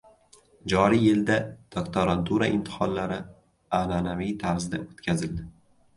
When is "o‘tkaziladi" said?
4.87-5.47